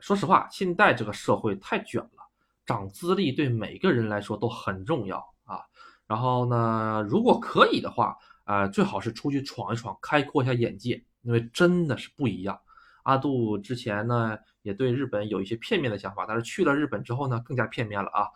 [0.00, 2.30] 说实话，现在这个社会太卷了。
[2.66, 5.60] 涨资历对每个人来说都很重要啊。
[6.06, 12.60] 然后呢，如果可以的话，啊，最好是出去闯一闯，开阔一下眼界，因为真的是不一样。
[13.04, 18.28] 阿杜之前呢也对日本有一些片面的想法，但是去了日本之后呢，更加片面了啊。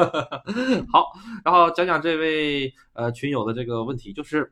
[0.90, 1.12] 好，
[1.44, 4.50] 然后讲讲这位呃群友的这个问题，就是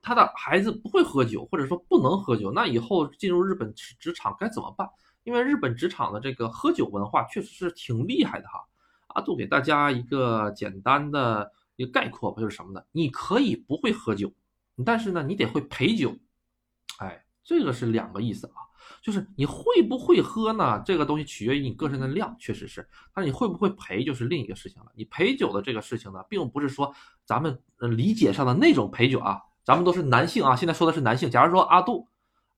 [0.00, 4.88] 他的孩子不会喝酒，或者说不能喝酒，那以后进入日本职职场该怎么办？
[5.24, 8.64] 因为日本职场的这个喝酒文化确实是挺厉害的哈，
[9.08, 12.82] 阿杜给大家一个简单的一个概括吧，就是什么呢？
[12.92, 14.32] 你可以不会喝酒，
[14.86, 16.16] 但是呢，你得会陪酒，
[16.98, 18.60] 哎，这个是两个意思啊，
[19.00, 20.82] 就是你会不会喝呢？
[20.84, 24.92] 这个东西取决于你个人的量，确实是，但是你会不会陪就是另一个事情了。
[24.94, 31.30] 你陪酒的这个事情呢，并不是说咱们理解上的那种陪酒啊，咱们都是男性啊，现在说的是男性。
[31.30, 32.06] 假如说阿杜。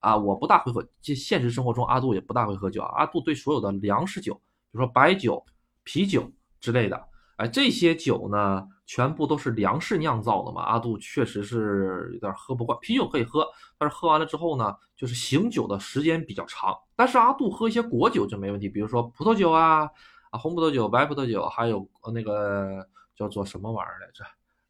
[0.01, 2.91] 啊，我不大会喝，这现实生活中阿杜也不大会喝酒啊。
[2.97, 5.45] 阿杜对所有的粮食酒，比如说白酒、
[5.85, 6.99] 啤酒之类的，
[7.41, 10.61] 哎，这些酒呢，全部都是粮食酿造的嘛。
[10.61, 13.49] 阿杜确实是有点喝不惯，啤酒可以喝，
[13.79, 16.77] 但是喝完了之后呢，就是醒酒的时间比较长。
[16.95, 19.89] 但是阿杜喝一些果酒就没问题，比如说葡萄酒啊，
[20.31, 24.23] 啊，红葡萄酒、白葡萄酒，还有那个叫做什么玩意儿来着？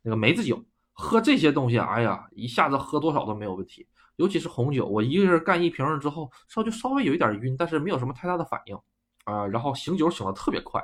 [0.03, 3.85] 那个梅子酒，喝这些东西，哎呀，一下子喝多少都没有问题。
[4.15, 8.79] 尤其是红酒，我一个人干一瓶了之后，稍就稍微有一点晕，但是没有什么太大的反应
[9.25, 9.45] 啊。
[9.45, 10.81] 然后醒酒醒的特别快，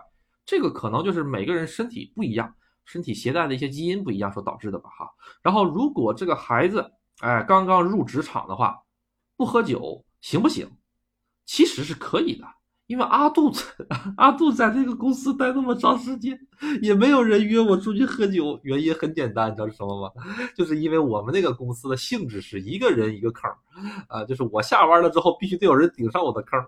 [0.46, 2.54] 这个可能就是每个人身体不一样，
[2.84, 5.10] 身体携带的一些基因不一样所导致的吧哈。
[5.42, 8.78] 然后如果这个孩子哎刚刚入职场的话，
[9.36, 10.70] 不喝酒行不行？
[11.44, 12.46] 其实是可以的。
[12.86, 13.52] 因为阿杜
[14.16, 16.38] 阿杜在这个公司待那么长时间，
[16.80, 18.60] 也没有人约我出去喝酒。
[18.62, 20.22] 原因很简单，你知道是什么吗？
[20.54, 23.50] 就是因为我们那个公司的性质是一个人一个坑，
[24.06, 26.64] 啊，就是我下班了之后必须得有人顶上我的坑，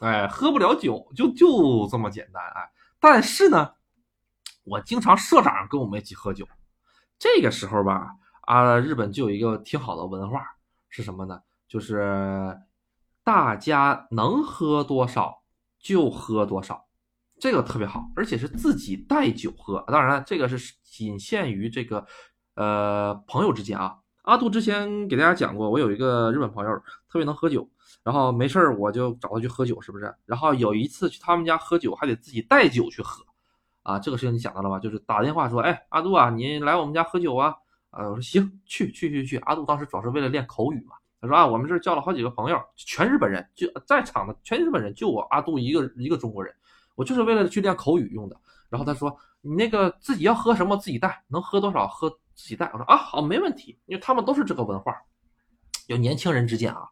[0.00, 2.70] 哎，喝不了酒就就这么简单哎。
[3.02, 3.74] 但是呢，
[4.64, 6.48] 我经常社长跟我们一起喝酒，
[7.18, 10.40] 这个时候吧，啊，日本就有一个挺好的文化
[10.88, 11.42] 是什么呢？
[11.68, 12.58] 就是
[13.22, 15.42] 大家能喝多少。
[15.84, 16.86] 就喝多少，
[17.40, 19.84] 这个特别好，而且是自己带酒喝。
[19.88, 22.06] 当然了，这个是仅限于这个
[22.54, 23.98] 呃朋友之间啊。
[24.22, 26.70] 阿杜之前给大家讲过，我有一个日本朋友
[27.08, 27.68] 特别能喝酒，
[28.02, 30.14] 然后没事儿我就找他去喝酒，是不是？
[30.26, 33.24] 然后有一次去他们家喝酒，还得自己带酒去喝
[33.82, 33.98] 啊。
[33.98, 34.78] 这个事情你想到了吧？
[34.78, 37.54] 就是打电话说，哎，阿杜啊，你来我们家喝酒啊？
[37.90, 39.36] 啊，我说行，去去去去。
[39.38, 40.96] 阿杜当时主要是为了练口语嘛。
[41.20, 46.52] 他说啊，我们这叫了好几个朋友，全日本人，就在场的全日本人，就我阿杜一个一个中国人，
[46.96, 48.36] 我就是为了去练口语用的。
[48.68, 52.68] 然后他说，你那个自己要喝什么自己带，能喝多少喝自己带。
[52.72, 54.96] 我说啊，好，没问题，因为他们都是这个文化。
[55.86, 56.88] 有年轻人之间啊，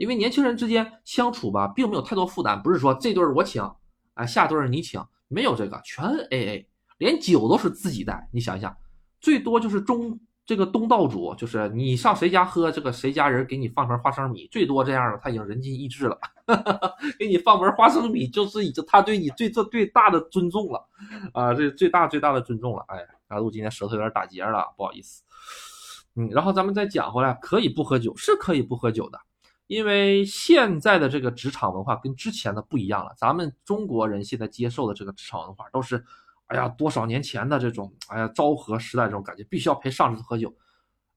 [0.00, 3.62] 因为年轻人之间相处吧，并没有太多负担，不是说这顿我请，
[4.14, 6.64] 哎，下顿你请，没有这个，全 AA，
[6.96, 8.26] 连酒都是自己带。
[8.32, 8.74] 你想一想，
[9.20, 10.18] 最多就是中。
[10.46, 16.18] 这个东道主就是你上谁家喝，这个谁家人给你放盆花生米，最多这样的他已经人尽意志了，
[17.20, 20.84] 给你放盆花生米就是已经他对你最最最大的尊重了
[21.34, 22.84] 啊，这最大最大的尊重了。
[22.88, 25.22] 哎，阿杜今天舌头有点打结了，不好意思。
[26.16, 29.20] 嗯，然后咱们再讲回来，可以不喝酒是可以不喝酒的，
[29.70, 36.04] 因为现在的这个职场文化跟之前的不一样了，咱们中国人现在接受的这个职场文化都是。
[36.46, 40.52] 哎呀，多少年前的这种，哎呀，昭和时代这种感觉，必须要陪上司喝酒，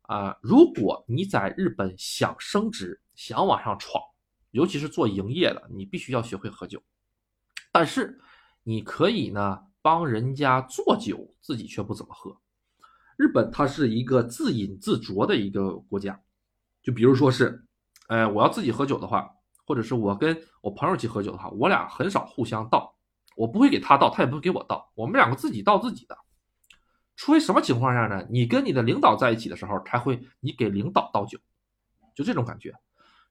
[0.04, 4.00] 啊，如果你在日本想升职，想往上闯，
[4.52, 6.80] 尤其是做营业的，你必须要学会喝酒。
[7.72, 8.22] 但是，
[8.62, 12.38] 你可以呢帮人家做酒，自己却不怎么喝。
[13.18, 16.22] 日本它是一个自饮自酌的一个国家，
[16.84, 17.66] 就比如说是，
[18.14, 19.28] 哎，我要自己喝酒的话，
[19.66, 22.96] 或者是我跟我朋友一起喝酒的话，我俩很少互相倒。
[23.36, 26.16] 我不会给他倒，他也不会给我倒，我们两个自己倒自己的。
[27.16, 28.24] 除非什么情况下呢？
[28.30, 31.40] 你跟你的领导在一起的时候，才会你给领导倒酒，
[32.14, 32.72] 就这种感觉。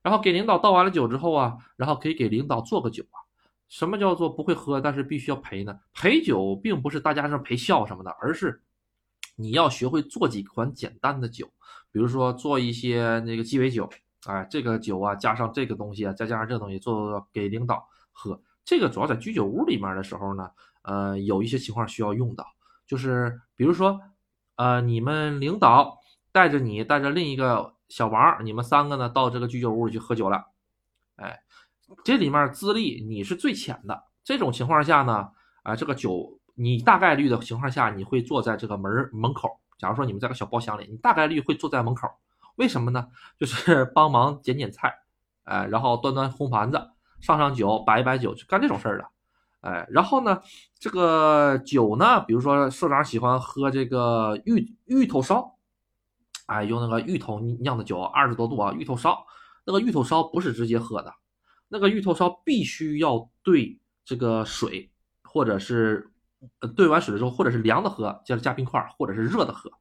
[0.01, 3.23] 然后给领导倒完了酒之后啊，然后可以给领导做个酒啊。
[3.69, 5.79] 什么叫做不会喝，但是必须要陪呢？
[5.93, 8.61] 陪酒并不是大家是陪笑什么的，而是
[9.37, 11.47] 你要学会做几款简单的酒，
[11.89, 13.89] 比如说做一些那个鸡尾酒，
[14.25, 18.39] 哎，这个酒啊，加上这个东西啊，再加上这个东西，做给领导喝。
[18.65, 20.49] 这个主要在居酒屋里面的时候呢，
[20.83, 22.45] 呃，有一些情况需要用到，
[22.87, 23.99] 就是比如说，
[24.55, 25.99] 呃，你们领导
[26.31, 30.45] 带着你，带着另一个小王，你们三个呢到这个居酒屋里去喝酒了，
[31.17, 31.41] 哎，
[32.05, 35.29] 这里面资历你是最浅的，这种情况下呢，
[35.63, 42.07] 啊，这个酒你大概率的情况下你会坐在这个门门口，假如说你们在个小包厢里，你大概率会坐在门口，
[42.55, 43.07] 为什么呢？
[43.37, 44.93] 就是帮忙捡捡菜，
[45.43, 46.89] 哎，然后端端红盘子。
[47.21, 49.05] 上上酒，摆一摆酒，就干这种事儿的，
[49.61, 50.41] 哎，然后呢，
[50.77, 55.57] 这个酒呢，比如说社长喜欢喝这个芋芋头烧，
[56.47, 59.25] 哎，用那个芋头酿的酒，二十多度啊，芋头烧，
[59.65, 61.13] 那个芋头烧不是直接喝的，
[61.69, 64.91] 那个芋头烧必须要兑这个水，
[65.23, 66.11] 或者是
[66.75, 69.71] 兑完水了之后，或者是凉的喝，接着加冰块，或者是热的喝，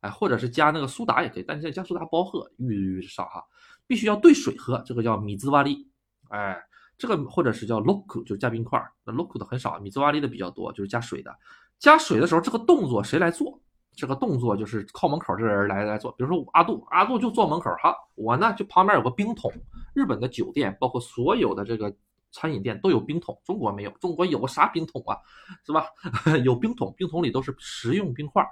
[0.00, 3.44] 哎，或者是加那个苏打也可以，但是加苏打不好喝，芋烧哈，
[3.86, 5.88] 必须要兑水喝，这个叫米兹瓦利，
[6.28, 6.60] 哎。
[7.00, 8.92] 这个或者是叫 loku，就是加冰块儿。
[9.06, 11.34] 那 loku 的很少，米兹瓦利的比较多，就是加水的。
[11.78, 13.58] 加水的时候，这个动作谁来做？
[13.96, 16.12] 这个动作就是靠门口这人来来做。
[16.12, 19.50] 比如说阿杜，阿杜就坐门口哈，我呢就旁边有个冰桶。
[19.94, 21.90] 日本的酒店，包括所有的这个
[22.32, 23.90] 餐饮店都有冰桶，中国没有。
[23.92, 25.16] 中国有个啥冰桶啊？
[25.64, 25.86] 是吧？
[26.44, 28.46] 有冰桶，冰桶里都是食用冰块，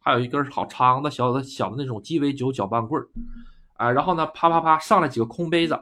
[0.00, 3.08] 还有一根好长的小的小的那种鸡尾酒搅拌棍儿。
[3.74, 5.78] 哎，然后呢，啪啪啪上来几个空杯子，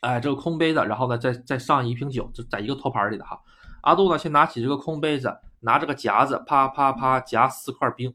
[0.00, 3.40] 哎，这个空杯子，然后呢，再再上一瓶酒，就在一个托盘里的哈。
[3.82, 8.14] 阿杜呢，先拿起这个空杯子，拿这个夹子，啪啪啪夹四块冰，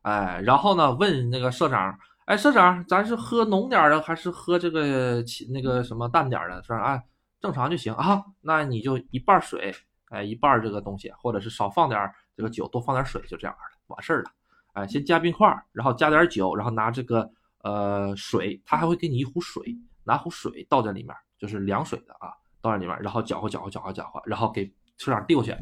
[0.00, 6.62] 哎，然后呢，问那个社长，哎，社长，咱是喝浓点的，还是喝这个那个什么淡点的？
[6.62, 7.02] 说啊，
[7.38, 9.74] 正常就行啊，那你就一半水，
[10.08, 14.30] 哎，一半这个东西，或者是少放点这个酒，多放点水，就这样的，完事儿了。
[14.72, 17.30] 哎，先加冰块，然后加点酒，然后拿这个。
[17.64, 22.30] 呃，水他还会给你一壶水，拿壶水倒在里面，就是凉水的啊，
[22.62, 25.52] 倒在里面，然后搅和搅和搅和搅和，然后给车长递过去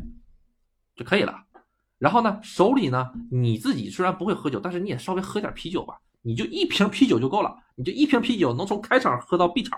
[0.94, 1.34] 就可以了。
[1.98, 9.76] 然后呢，手里呢，你自己虽然不会喝酒，但是你也稍微喝点啤酒吧，你就一瓶啤酒就够了，你就一瓶啤酒能从开场喝到闭场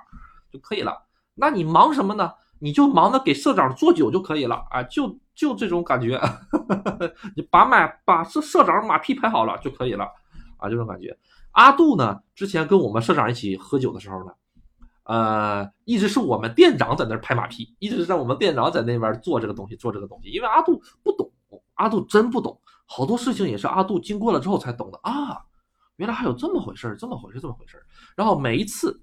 [0.50, 1.00] 就可以了。
[1.34, 2.32] 那你忙什么呢？
[2.58, 6.20] 你就忙着给社长做酒就可以了啊，就就这种感觉，
[7.36, 10.04] 你把马把社社长马屁拍好了就可以了
[10.56, 11.16] 啊，这种感觉。
[11.52, 12.18] 阿杜呢？
[12.34, 14.32] 之前跟我们社长一起喝酒的时候呢，
[15.04, 20.28] 呃，一直是我们店长在那拍马屁，一直是在我们店长在那边做这个东西，做这个东西。
[20.28, 21.30] 因为阿杜不懂，
[21.74, 25.38] 阿杜真不懂，好多事情也是阿杜经过了之后才懂的啊。
[25.96, 27.86] 原来还有这么回事儿，这么回事，这么回事儿。
[28.16, 29.00] 然后每一次，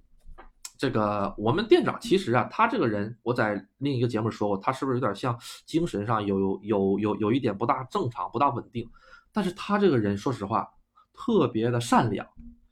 [0.86, 8.88] 这个我们店长其实啊，他这个人，我在另一个节目说过，他是不是有点像精神上有有有有有一点不大正常，不大稳定？
[9.34, 10.70] 但是他这个人，说实话。
[11.18, 12.28] 特别的善良，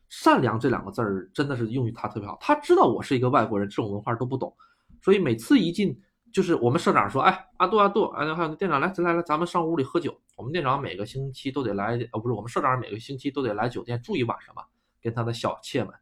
[0.09, 2.37] 善良这两个字儿真的是用于他特别好。
[2.41, 4.53] 他知道我是一个外国人，这种文化都不懂，
[5.01, 5.97] 所以每次一进
[6.33, 14.63] 就是我们社长说：“哎，阿杜阿杜，哎，还有店长来来来，咱们上屋里喝酒。”我们店长每个星期都得来，哦，不是，我们社长每个星期都得来酒店住一晚上嘛，
[15.01, 15.93] 跟他的小妾们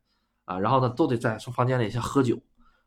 [0.45, 2.37] 啊，然后呢都得在房间里先喝酒。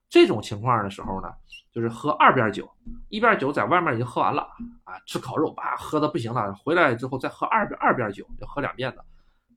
[0.09, 1.29] 这种情况的时候呢，
[1.73, 2.71] 就是喝二边酒，
[3.09, 4.43] 一边酒在外面已经喝完了
[4.85, 9.05] 啊，吃烤肉吧，喝的不行了，回来之后再喝二边二边酒，就喝两遍的。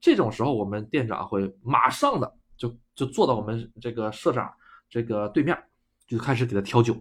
[0.00, 4.52] 这种时候，我们店长会马上的就就坐到我们这个社长
[4.88, 5.56] 这个对面，
[6.06, 6.96] 就开始给他调酒。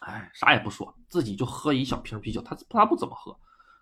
[0.00, 2.42] 哎，啥也不说，自己就喝一小瓶啤酒。
[2.42, 3.34] 他他不怎么喝，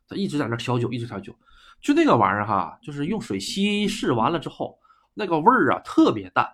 [0.09, 1.35] 他一直在那调酒，一直调酒。
[1.81, 4.79] 就那个玩意儿哈，就是用水稀释完了之后，
[5.15, 6.47] 那个味儿啊特别淡，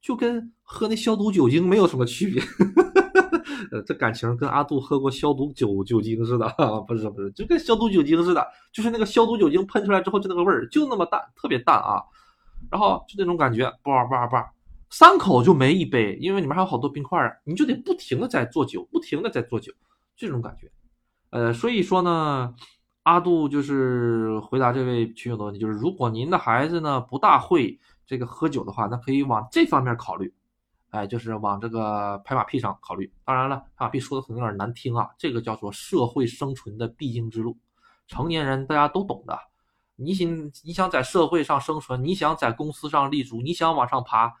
[0.00, 2.42] 就跟喝那消毒酒精没有什么区别。
[3.72, 6.48] 呃，这感情跟阿杜喝过消毒酒酒精似的，
[6.86, 12.02] 不是不是，就跟消毒酒精似的，就是那个消毒酒精喷出来之后就那个味儿，就那么淡，特别淡啊。
[12.70, 14.44] 然后就那种感觉，叭叭叭，
[14.90, 19.72] 三口就没一杯，因为里面还有好多冰块啊，你就得不停的在做酒，不停的在做酒，
[20.16, 20.70] 这种感觉。
[21.30, 22.54] 呃，所以说呢，
[23.02, 27.78] 阿杜就是回答这位群友的问题，就是如果您的孩子呢不大会
[28.08, 30.34] 这个喝酒的话，那可以往这方面考虑。
[30.90, 33.12] 哎，就是往这个拍马屁上考虑。
[33.22, 37.58] 当然了，拍马屁说的可能有点难听啊，这个叫做社会生存的必经之路。
[38.06, 39.38] 成年人大家都懂的。
[39.96, 44.32] 你想，你想在社会上生存，你想在公司上立足，你想往上爬，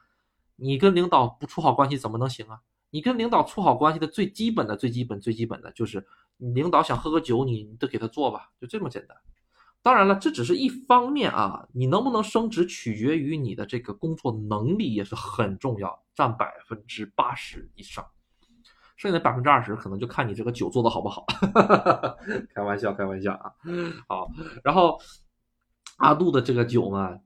[0.56, 2.58] 你跟领导不处好关系怎么能行啊？
[2.88, 6.06] 你跟领导处好关系的最基本的、最基本、最基本的就是，
[6.38, 9.14] 领导想喝个酒，你得给他做吧，就这么简单。
[9.88, 18.04] 当然了，这只是一方面啊，你能不能升职取决于你的这个工作能力也是很重要，占百分之八十以上，
[18.98, 21.24] 剩下的百分之二十可能就看你这个酒做的好不好。
[22.54, 23.50] 开玩笑，开玩笑啊。
[24.06, 24.30] 好，
[24.62, 25.00] 然后
[25.96, 27.18] 阿杜的这个酒呢，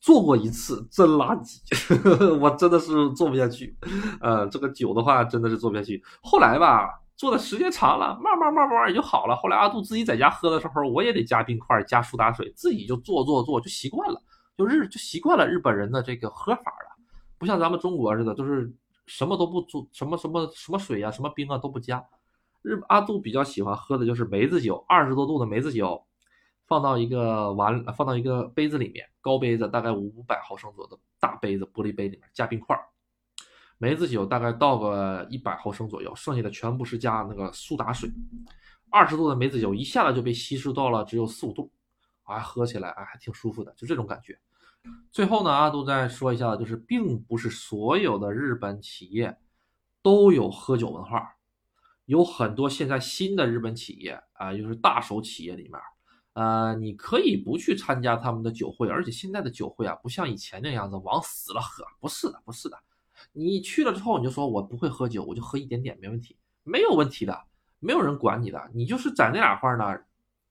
[0.00, 1.58] 做过一次真垃圾，
[2.38, 3.76] 我真的是做不下去。
[4.20, 6.00] 呃，这个酒的话真的是做不下去。
[6.22, 7.00] 后来吧。
[7.20, 9.36] 做的时间长了，慢慢慢慢也就好了。
[9.36, 14.18] 后来阿杜自己在家喝的时候，我也得加冰块、加苏打水，自己就做做做，就习惯了，
[14.56, 16.96] 就日就习惯了日本人的这个喝法了。
[17.36, 18.72] 不像咱们中国似的，都是
[19.04, 22.02] 什么都不做，什么什么什么水啊、什么冰啊都不加。
[22.62, 26.02] 日阿杜比较喜欢喝的就是梅子酒，二十多度的梅子酒，
[26.66, 32.74] 放到一个碗，放到一个杯子里面，高杯子大概五百毫升左右的大杯子玻璃杯里面加冰块。
[33.82, 38.12] 梅子酒大概倒个一百毫升左右，剩下的全部是加那个苏打水。
[38.90, 41.72] 二十度的梅子酒一下子就被稀释到了只有四五度，
[42.24, 44.38] 啊，喝起来啊还挺舒服的，就这种感觉。
[45.10, 49.38] 最后呢，阿杜再说一下，就是并不是所有的日本企业
[50.02, 51.36] 都有喝酒文化，
[52.04, 55.80] 有很多现在新的日本企业啊，就是大手企业里面，
[56.34, 62.76] 呃，你可以不去参加他们的酒会，而且现在的酒会啊，不像以前那样子往死了喝，不是的，不是的。
[63.32, 67.38] 你去了之后，你就说我不会喝酒，我就喝一点点，没问题，没有问题的，
[67.78, 69.98] 没有人管你的，你就是在那俩块儿呢，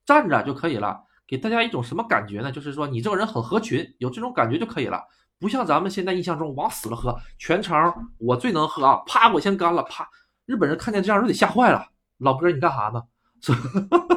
[0.04, 2.50] 站着就可以了，给大家一种什么感觉呢？
[2.50, 5.02] 就是说你这个人很合群，有这种感觉就可以了，
[5.38, 10.08] 不像咱们现在印象中往死了喝，全场我最能喝啊，啪我先干了，啪，
[10.46, 11.86] 日本人看见这样都得吓坏了，
[12.18, 13.02] 老哥你干啥呢？
[13.40, 13.58] 是吧？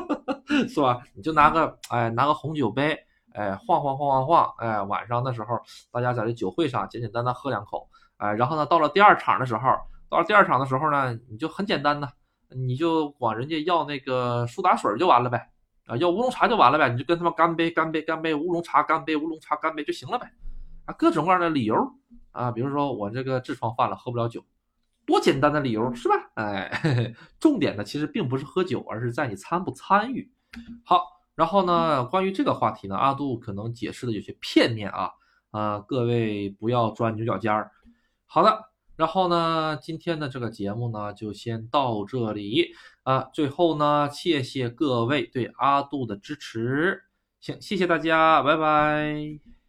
[0.67, 1.01] 是吧？
[1.13, 2.97] 你就拿个哎拿个红酒杯，
[3.33, 5.57] 哎，晃晃晃晃晃，哎，晚上的时候
[5.91, 7.87] 大家在这酒会上简简单单喝两口，
[8.23, 9.69] 哎，然后呢，到了第二场的时候，
[10.09, 12.07] 到了第二场的时候呢，你就很简单呐，
[12.55, 15.49] 你就管人家要那个苏打水就完了呗，
[15.87, 20.31] 啊，要乌龙茶就完了呗，你就跟他们干杯，干杯，干杯，乌龙茶，干杯，乌龙茶，干杯就行了呗，
[20.85, 21.75] 啊，各种各样的理由
[22.31, 24.41] 啊，比如说我这个痔疮犯了，喝不了酒。
[25.05, 26.15] 多简单的理由是吧？
[26.35, 30.31] 哎， 重点呢其实并不是喝酒，而是在你参不参与。
[30.85, 31.03] 好，
[31.35, 35.09] 然后呢，关于这个话题呢，阿杜可能解释的有些片面啊，
[35.51, 37.69] 啊，各位不要钻牛角尖儿。
[38.33, 42.71] 好的，然后呢，今天的这个节目呢就先到这里
[43.03, 43.21] 啊。
[43.31, 47.03] 最后呢，谢谢各位对阿杜的支持，
[47.39, 49.62] 行，谢谢大家，拜拜。